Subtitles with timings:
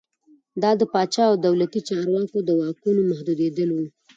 [0.61, 3.77] دا د پاچا او دولتي چارواکو د واکونو محدودېدل و.